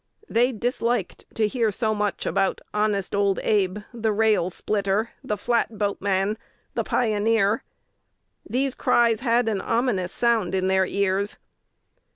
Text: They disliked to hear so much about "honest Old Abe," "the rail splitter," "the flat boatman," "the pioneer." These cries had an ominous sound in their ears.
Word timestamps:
They 0.27 0.51
disliked 0.51 1.25
to 1.35 1.47
hear 1.47 1.71
so 1.71 1.93
much 1.93 2.25
about 2.25 2.59
"honest 2.73 3.13
Old 3.13 3.37
Abe," 3.43 3.81
"the 3.93 4.11
rail 4.11 4.49
splitter," 4.49 5.11
"the 5.23 5.37
flat 5.37 5.77
boatman," 5.77 6.39
"the 6.73 6.83
pioneer." 6.83 7.61
These 8.49 8.73
cries 8.73 9.19
had 9.19 9.47
an 9.47 9.61
ominous 9.61 10.11
sound 10.11 10.55
in 10.55 10.65
their 10.69 10.87
ears. 10.87 11.37